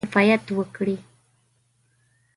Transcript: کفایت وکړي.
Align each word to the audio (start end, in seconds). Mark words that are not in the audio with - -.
کفایت 0.03 0.43
وکړي. 0.57 0.97